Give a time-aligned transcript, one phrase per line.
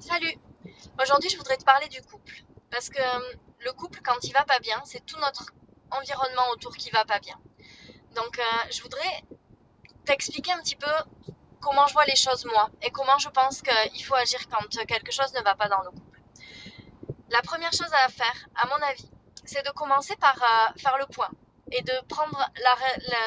[0.00, 0.34] Salut
[1.02, 2.42] Aujourd'hui, je voudrais te parler du couple.
[2.70, 5.52] Parce que euh, le couple, quand il va pas bien, c'est tout notre
[5.90, 7.38] environnement autour qui va pas bien.
[8.14, 9.24] Donc, euh, je voudrais
[10.06, 10.90] t'expliquer un petit peu
[11.60, 15.12] comment je vois les choses moi et comment je pense qu'il faut agir quand quelque
[15.12, 16.20] chose ne va pas dans le couple.
[17.28, 19.10] La première chose à faire, à mon avis,
[19.44, 21.30] c'est de commencer par euh, faire le point
[21.72, 22.50] et de prendre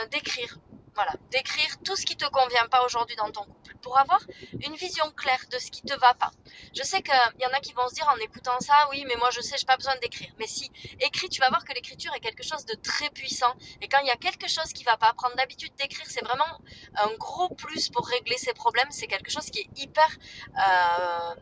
[0.10, 0.58] d'écrire
[0.96, 4.22] voilà, d'écrire tout ce qui te convient pas aujourd'hui dans ton couple pour avoir
[4.62, 6.32] une vision claire de ce qui te va pas.
[6.76, 9.16] Je sais qu'il y en a qui vont se dire en écoutant ça, oui, mais
[9.18, 10.32] moi je sais, j'ai pas besoin d'écrire.
[10.40, 13.54] Mais si, écris, tu vas voir que l'écriture est quelque chose de très puissant.
[13.82, 16.60] Et quand il y a quelque chose qui va pas, prendre l'habitude d'écrire, c'est vraiment
[16.96, 18.92] un gros plus pour régler ces problèmes.
[18.92, 20.10] C'est quelque chose qui est hyper
[20.58, 21.36] euh,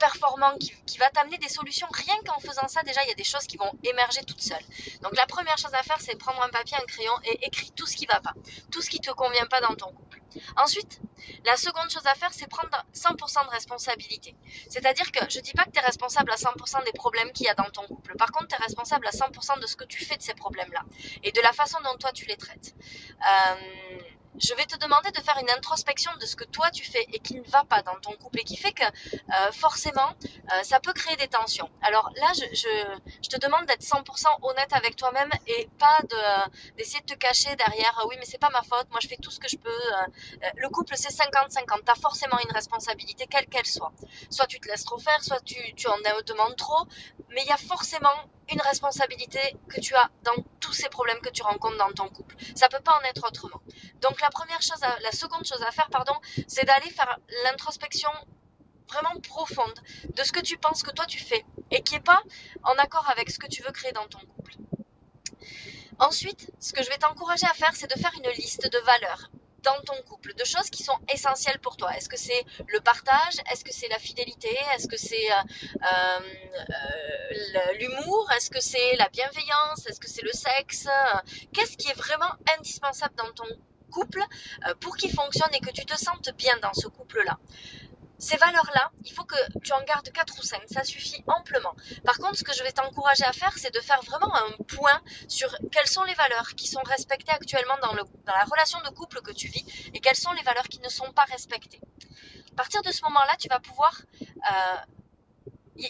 [0.00, 1.86] performant, qui, va t'amener des solutions.
[1.92, 4.64] Rien qu'en faisant ça, déjà, il y a des choses qui vont émerger toutes seules.
[5.02, 7.86] Donc la première chose à faire, c'est prendre un papier, un crayon et écrire tout
[7.86, 8.34] ce qui va pas,
[8.72, 10.20] tout ce qui te convient pas dans ton couple.
[10.56, 11.00] Ensuite,
[11.44, 14.36] la seconde chose à faire, c'est prendre 100% de responsabilité.
[14.68, 17.48] C'est-à-dire que je dis pas que tu es responsable à 100% des problèmes qu'il y
[17.48, 18.16] a dans ton couple.
[18.16, 20.82] Par contre, tu es responsable à 100% de ce que tu fais de ces problèmes-là
[21.22, 22.74] et de la façon dont toi tu les traites.
[23.20, 24.00] Euh,
[24.40, 27.18] je vais te demander de faire une introspection de ce que toi tu fais et
[27.18, 30.08] qui ne va pas dans ton couple et qui fait que euh, forcément
[30.52, 31.70] euh, ça peut créer des tensions.
[31.82, 37.06] Alors là, je, te demande d'être 100% honnête avec toi-même et pas de, d'essayer de
[37.06, 39.48] te cacher derrière oui mais c'est pas ma faute, moi je fais tout ce que
[39.48, 39.70] je peux.
[39.70, 43.92] Euh, le couple c'est 50-50, tu as forcément une responsabilité quelle qu'elle soit.
[44.30, 46.86] Soit tu te laisses trop faire, soit tu, tu en demandes trop,
[47.28, 48.14] mais il y a forcément
[48.52, 52.36] une responsabilité que tu as dans tous ces problèmes que tu rencontres dans ton couple.
[52.54, 53.60] Ça peut pas en être autrement.
[54.00, 56.14] Donc la première chose, la seconde chose à faire, pardon,
[56.46, 58.10] c'est d'aller faire l'introspection
[58.88, 59.80] vraiment profonde
[60.16, 62.22] de ce que tu penses que toi tu fais et qui est pas
[62.64, 64.54] en accord avec ce que tu veux créer dans ton couple.
[65.98, 69.30] Ensuite, ce que je vais t'encourager à faire, c'est de faire une liste de valeurs
[69.62, 71.94] dans ton couple, de choses qui sont essentielles pour toi.
[71.96, 73.36] Est-ce que c'est le partage?
[73.50, 74.56] Est-ce que c'est la fidélité?
[74.74, 75.36] Est-ce que c'est euh,
[75.82, 78.30] euh, l'humour?
[78.36, 79.86] Est-ce que c'est la bienveillance?
[79.86, 80.86] Est-ce que c'est le sexe?
[81.52, 83.48] Qu'est-ce qui est vraiment indispensable dans ton
[83.90, 84.22] couple
[84.66, 87.38] euh, pour qu'il fonctionne et que tu te sentes bien dans ce couple-là?
[88.20, 91.74] Ces valeurs-là, il faut que tu en gardes 4 ou 5, ça suffit amplement.
[92.04, 95.00] Par contre, ce que je vais t'encourager à faire, c'est de faire vraiment un point
[95.26, 99.32] sur quelles sont les valeurs qui sont respectées actuellement dans, la relation de couple que
[99.32, 99.64] tu vis
[99.94, 101.80] et quelles sont les valeurs qui ne sont pas respectées.
[102.52, 104.76] À partir de ce moment-là, tu vas pouvoir euh,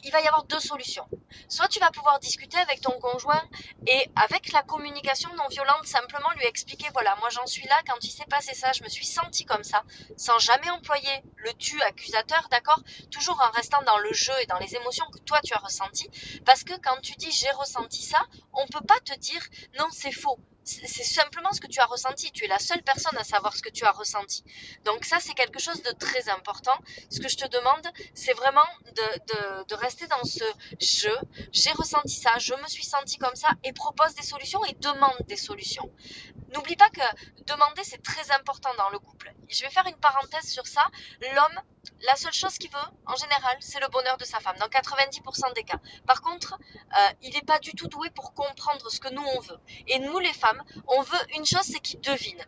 [0.04, 1.06] il va y avoir deux solutions.
[1.48, 3.42] Soit tu vas pouvoir discuter avec ton conjoint
[3.86, 8.02] et avec la communication non violente, simplement lui expliquer, voilà, moi j'en suis là, quand
[8.02, 9.82] il s'est passé ça, je me suis senti comme ça,
[10.16, 12.80] sans jamais employer le tu accusateur, d'accord?
[13.10, 16.10] Toujours en restant dans le jeu et dans les émotions que toi tu as ressenties.
[16.44, 18.20] Parce que quand tu dis j'ai ressenti ça,
[18.52, 19.42] on peut pas te dire
[19.78, 20.38] non, c'est faux
[20.70, 22.30] c'est simplement ce que tu as ressenti.
[22.32, 24.44] Tu es la seule personne à savoir ce que tu as ressenti.
[24.84, 26.76] Donc ça, c'est quelque chose de très important.
[27.10, 30.44] Ce que je te demande, c'est vraiment de, de, rester dans ce
[30.80, 31.08] je.
[31.52, 35.16] J'ai ressenti ça, je me suis senti comme ça et propose des solutions et demande
[35.26, 35.90] des solutions.
[36.54, 37.00] N'oublie pas que
[37.46, 39.32] demander, c'est très important dans le couple.
[39.48, 40.86] Je vais faire une parenthèse sur ça.
[41.20, 41.60] L'homme,
[42.02, 45.54] la seule chose qu'il veut, en général, c'est le bonheur de sa femme, dans 90%
[45.54, 45.78] des cas.
[46.06, 49.40] Par contre, euh, il n'est pas du tout doué pour comprendre ce que nous, on
[49.40, 49.58] veut.
[49.86, 52.42] Et nous, les femmes, on veut une chose, c'est qu'il devine.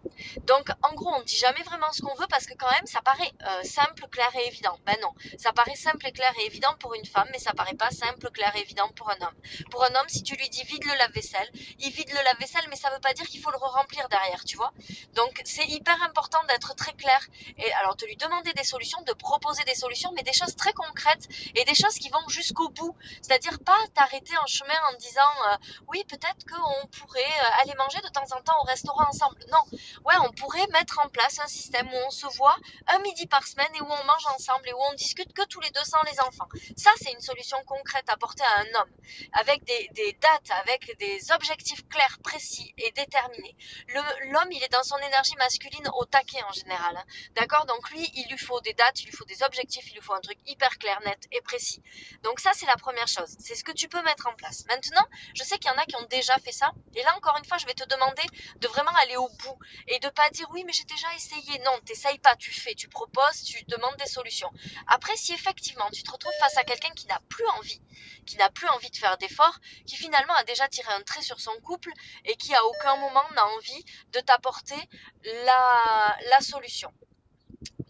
[0.44, 2.86] Donc, en gros, on ne dit jamais vraiment ce qu'on veut parce que quand même,
[2.86, 4.78] ça paraît euh, simple, clair et évident.
[4.86, 7.90] Ben non, ça paraît simple clair et évident pour une femme, mais ça paraît pas
[7.90, 9.34] simple, clair et évident pour un homme.
[9.70, 12.76] Pour un homme, si tu lui dis vide le lave-vaisselle, il vide le lave-vaisselle, mais
[12.76, 14.72] ça ne veut pas dire qu'il faut le remplir derrière, tu vois.
[15.14, 17.20] Donc, c'est hyper important d'être très clair
[17.58, 20.72] et alors de lui demander des solutions, de proposer des solutions, mais des choses très
[20.72, 22.94] concrètes et des choses qui vont jusqu'au bout.
[23.22, 25.56] C'est-à-dire pas t'arrêter en chemin en disant euh,
[25.88, 29.38] oui peut-être qu'on pourrait euh, aller manger de temps en temps au restaurant ensemble.
[29.50, 29.64] Non,
[30.04, 32.56] ouais on pourrait mettre en place un système où on se voit
[32.88, 35.60] un midi par semaine et où on mange ensemble et où on discute que tous
[35.60, 36.48] les deux sans les enfants.
[36.76, 38.92] Ça c'est une solution concrète apportée à un homme
[39.32, 43.56] avec des, dates, avec des objectifs clairs, précis et déterminés.
[43.88, 46.96] L'homme il est dans son énergie masculine au taquet en général.
[46.96, 47.04] Hein.
[47.36, 47.66] D'accord?
[47.66, 50.78] Donc lui il lui faut des dates, faut des objectifs, il faut un truc hyper
[50.78, 51.82] clair, net et précis.
[52.22, 53.36] Donc ça, c'est la première chose.
[53.38, 54.64] C'est ce que tu peux mettre en place.
[54.68, 55.04] Maintenant,
[55.34, 56.72] je sais qu'il y en a qui ont déjà fait ça.
[56.94, 58.22] Et là, encore une fois, je vais te demander
[58.56, 59.58] de vraiment aller au bout
[59.88, 61.58] et de pas dire oui, mais j'ai déjà essayé.
[61.60, 64.50] Non, t'essayes pas, tu fais, tu proposes, tu demandes des solutions.
[64.86, 67.80] Après, si effectivement tu te retrouves face à quelqu'un qui n'a plus envie,
[68.26, 71.40] qui n'a plus envie de faire d'efforts, qui finalement a déjà tiré un trait sur
[71.40, 71.90] son couple
[72.24, 74.76] et qui à aucun moment n'a envie de t'apporter
[75.24, 76.92] la, la solution.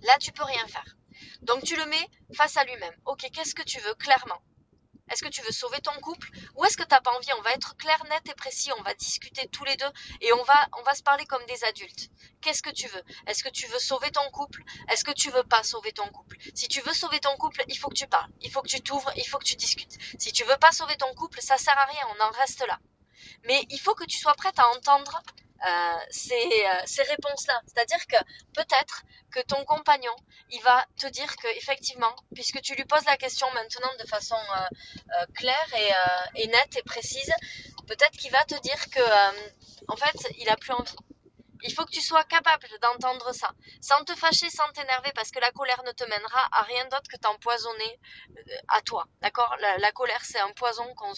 [0.03, 0.97] Là, tu peux rien faire.
[1.43, 2.95] Donc tu le mets face à lui-même.
[3.07, 4.41] Ok, qu'est-ce que tu veux clairement?
[5.11, 6.31] Est-ce que tu veux sauver ton couple?
[6.57, 7.29] Ou est-ce que tu n'as pas envie?
[7.39, 9.91] On va être clair, net et précis, on va discuter tous les deux
[10.23, 12.09] et on va, on va se parler comme des adultes.
[12.41, 13.03] Qu'est-ce que tu veux?
[13.27, 14.63] Est-ce que tu veux sauver ton couple?
[14.91, 16.39] Est-ce que tu veux pas sauver ton couple?
[16.55, 18.81] Si tu veux sauver ton couple, il faut que tu parles, il faut que tu
[18.81, 19.99] t'ouvres, il faut que tu discutes.
[20.19, 22.79] Si tu veux pas sauver ton couple, ça sert à rien, on en reste là.
[23.45, 25.23] Mais il faut que tu sois prête à entendre
[25.65, 27.61] euh, ces, euh, ces réponses-là.
[27.67, 28.17] C'est-à-dire que
[28.53, 30.15] peut-être que ton compagnon,
[30.51, 34.37] il va te dire que effectivement, puisque tu lui poses la question maintenant de façon
[34.37, 37.33] euh, claire et, et, nette et précise,
[37.87, 39.01] peut-être qu'il va te dire que
[39.89, 40.97] en fait, il a plus envie.
[41.63, 43.51] Il faut que tu sois capable d'entendre ça,
[43.81, 47.09] sans te fâcher, sans t'énerver, parce que la colère ne te mènera à rien d'autre
[47.11, 48.01] que t'empoisonner
[48.69, 49.07] à toi.
[49.21, 49.55] D'accord?
[49.61, 51.13] La, colère, c'est un poison qu'on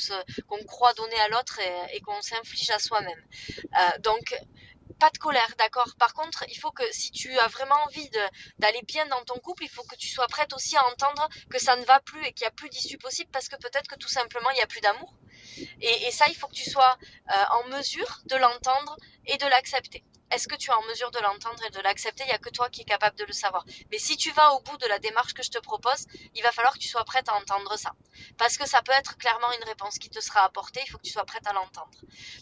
[0.49, 3.23] qu'on croit donner à l'autre et, et qu'on s'inflige à soi-même.
[3.61, 4.35] Euh, donc,
[4.99, 5.95] pas de colère, d'accord?
[5.99, 8.09] Par contre, il faut que si tu as vraiment envie
[8.59, 11.59] d'aller bien dans ton couple, il faut que tu sois prête aussi à entendre que
[11.59, 13.97] ça ne va plus et qu'il n'y a plus d'issue possible parce que peut-être que
[13.97, 15.15] tout simplement il n'y a plus d'amour.
[15.81, 16.97] Et, ça, il faut que tu sois
[17.33, 18.97] euh, en mesure de l'entendre
[19.27, 20.05] et de l'accepter.
[20.31, 22.25] Est-ce que tu es en mesure de l'entendre et de l'accepter?
[22.25, 23.65] Il n'y a que toi qui es capable de le savoir.
[23.93, 26.51] Mais si tu vas au bout de la démarche que je te propose, il va
[26.51, 27.93] falloir que tu sois prête à entendre ça.
[28.37, 31.05] Parce que ça peut être clairement une réponse qui te sera apportée, il faut que
[31.05, 31.99] tu sois prête à l'entendre.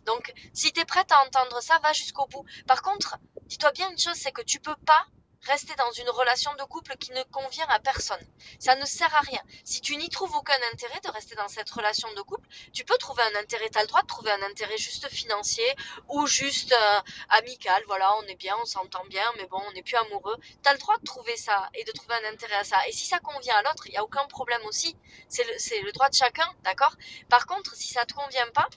[0.06, 2.44] Donc, si tu es prête à entendre ça, va jusqu'au bout.
[2.66, 5.04] Par contre, dis-toi bien une chose, c'est que tu peux pas
[5.44, 8.24] rester dans une relation de couple qui ne convient à personne.
[8.58, 9.40] Ça ne sert à rien.
[9.64, 12.96] Si tu n'y trouves aucun intérêt de rester dans cette relation de couple, tu peux
[12.98, 15.64] trouver un intérêt, tu as le droit de trouver un intérêt juste financier
[16.08, 17.00] ou juste euh,
[17.30, 17.82] amical.
[17.86, 20.36] Voilà, on est bien, on s'entend bien, mais bon, on n'est plus amoureux.
[20.62, 22.86] Tu as le droit de trouver ça et de trouver un intérêt à ça.
[22.88, 24.96] Et si ça convient à l'autre, il n'y a aucun problème aussi.
[25.28, 26.94] C'est le, le droit de chacun, d'accord?
[27.28, 28.68] Par contre, si ça te convient pas,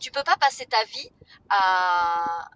[0.00, 1.10] tu peux pas passer ta vie
[1.48, 2.50] à,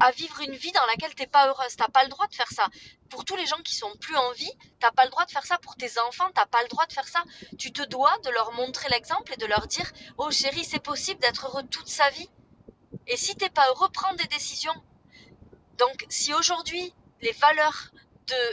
[0.00, 1.76] à vivre une vie dans laquelle t'es pas heureuse.
[1.76, 2.66] T'as pas le droit de faire ça.
[3.08, 5.46] Pour tous les gens qui sont plus en vie, t'as pas le droit de faire
[5.46, 5.58] ça.
[5.58, 7.22] Pour tes enfants, t'as pas le droit de faire ça.
[7.58, 11.20] Tu te dois de leur montrer l'exemple et de leur dire, oh chérie, c'est possible
[11.20, 12.30] d'être heureux toute sa vie.
[13.06, 14.74] Et si t'es pas heureux, prends des décisions.
[15.78, 17.90] Donc, si aujourd'hui les valeurs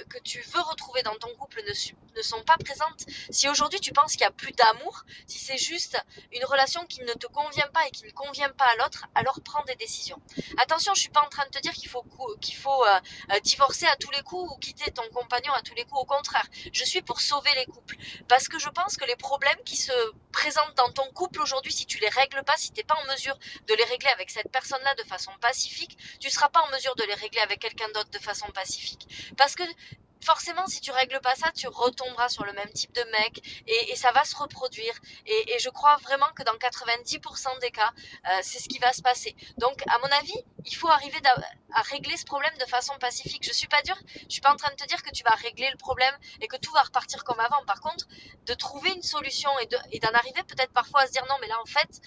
[0.09, 1.73] que tu veux retrouver dans ton couple ne,
[2.17, 5.57] ne sont pas présentes, si aujourd'hui tu penses qu'il n'y a plus d'amour, si c'est
[5.57, 5.97] juste
[6.33, 9.39] une relation qui ne te convient pas et qui ne convient pas à l'autre, alors
[9.43, 10.19] prends des décisions.
[10.57, 12.03] Attention, je suis pas en train de te dire qu'il faut,
[12.41, 12.99] qu'il faut euh,
[13.31, 16.01] euh, divorcer à tous les coups ou quitter ton compagnon à tous les coups.
[16.01, 17.95] Au contraire, je suis pour sauver les couples.
[18.27, 19.91] Parce que je pense que les problèmes qui se
[20.31, 23.11] présentent dans ton couple aujourd'hui, si tu les règles pas, si tu n'es pas en
[23.11, 23.37] mesure
[23.67, 27.03] de les régler avec cette personne-là de façon pacifique, tu seras pas en mesure de
[27.03, 29.07] les régler avec quelqu'un d'autre de façon pacifique.
[29.37, 29.63] Parce que
[30.21, 33.95] forcément, si tu règles pas ça, tu retomberas sur le même type de mec et,
[33.95, 34.93] ça va se reproduire.
[35.25, 37.91] Et, je crois vraiment que dans 90% des cas,
[38.29, 39.35] euh, c'est ce qui va se passer.
[39.57, 41.19] Donc, à mon avis, il faut arriver
[41.73, 43.43] à régler ce problème de façon pacifique.
[43.43, 45.35] Je suis pas dure, je suis pas en train de te dire que tu vas
[45.35, 47.63] régler le problème et que tout va repartir comme avant.
[47.65, 48.05] Par contre,
[48.45, 51.59] de trouver une solution et d'en arriver peut-être parfois à se dire non, mais là
[51.61, 52.01] en fait,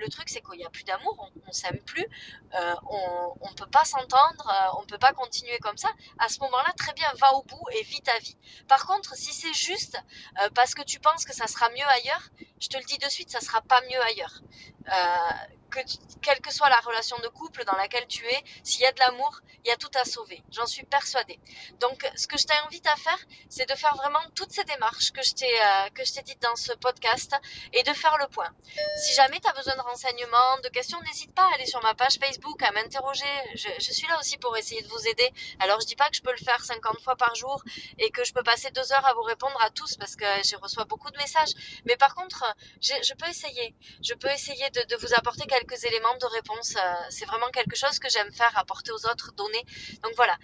[0.00, 2.06] le truc c'est qu'il n'y a plus d'amour, on, on s'aime plus,
[2.54, 5.88] euh, on, on peut pas s'entendre, euh, on peut pas continuer comme ça.
[6.18, 8.36] À ce moment-là, très bien, va au bout et vis ta vie.
[8.68, 9.98] Par contre, si c'est juste
[10.42, 12.28] euh, parce que tu penses que ça sera mieux ailleurs,
[12.60, 14.42] je te le dis de suite, ça sera pas mieux ailleurs.
[14.88, 18.86] Euh, que quelle que soit la relation de couple dans laquelle tu es, s'il y
[18.86, 20.42] a de l'amour, il y a tout à sauver.
[20.50, 21.38] J'en suis persuadée.
[21.80, 25.22] Donc, ce que je t'invite à faire, c'est de faire vraiment toutes ces démarches que
[25.22, 27.34] je t'ai euh, que je t'ai dites dans ce podcast
[27.72, 28.50] et de faire le point.
[28.96, 31.94] Si jamais tu as besoin de renseignements, de questions, n'hésite pas à aller sur ma
[31.94, 33.24] page Facebook, à m'interroger.
[33.54, 35.30] Je, suis là aussi pour essayer de vous aider.
[35.60, 37.62] Alors, je dis pas que je peux le faire 50 fois par jour
[37.98, 40.56] et que je peux passer deux heures à vous répondre à tous parce que je
[40.56, 41.52] reçois beaucoup de messages.
[41.84, 42.44] Mais par contre,
[42.80, 43.74] je peux essayer.
[44.02, 46.76] Je peux essayer de, de vous apporter quelque quelques éléments de réponse.
[46.76, 49.64] Euh, c'est vraiment quelque chose que j'aime faire, apporter aux autres, donner.
[50.02, 50.36] Donc voilà.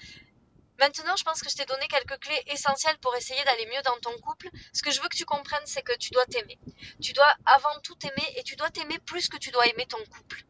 [0.81, 3.97] Maintenant, je pense que je t'ai donné quelques clés essentielles pour essayer d'aller mieux dans
[4.00, 4.49] ton couple.
[4.73, 6.59] Ce que je veux que tu comprennes, c'est que tu dois t'aimer.
[7.00, 10.04] Tu dois avant tout t'aimer et tu dois t'aimer plus que tu dois aimer ton
[10.07, 10.45] couple.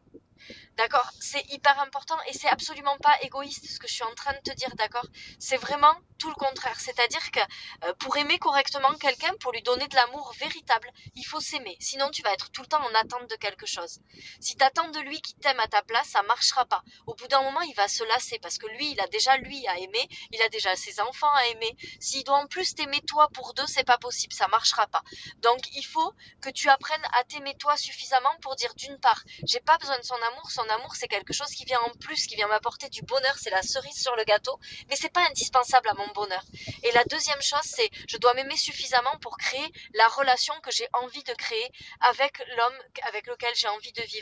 [0.77, 4.33] D'accord C'est hyper important et c'est absolument pas égoïste ce que je suis en train
[4.33, 5.05] de te dire, d'accord?
[5.39, 6.77] C'est vraiment tout le contraire.
[6.79, 7.39] C'est-à-dire que
[7.85, 11.77] euh, pour aimer correctement quelqu'un, pour lui donner de l'amour véritable, il faut s'aimer.
[11.79, 13.99] Sinon, tu vas être tout le temps en attente de quelque chose.
[14.41, 16.83] Si tu attends de lui qui t'aime à ta place, ça marchera pas.
[17.07, 19.65] Au bout d'un moment, il va se lasser parce que lui, il a déjà lui
[19.67, 21.73] à aimer, il a déjà ses enfants à aimer.
[22.01, 25.03] S'il doit en plus t'aimer toi pour deux, c'est pas possible, ça marchera pas.
[25.37, 29.61] Donc, il faut que tu apprennes à t'aimer toi suffisamment pour dire d'une part, j'ai
[29.61, 32.35] pas besoin de son amour, son amour, c'est quelque chose qui vient en plus, qui
[32.35, 35.93] vient m'apporter du bonheur, c'est la cerise sur le gâteau, mais c'est pas indispensable à
[35.93, 36.43] mon bonheur.
[36.83, 40.87] Et la deuxième chose, c'est je dois m'aimer suffisamment pour créer la relation que j'ai
[40.93, 44.15] envie de créer avec l'homme avec lequel j'ai envie de vivre.